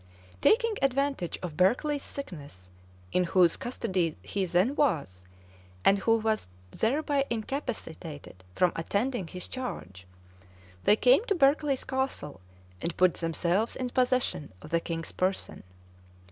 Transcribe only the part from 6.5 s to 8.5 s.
thereby incapacitated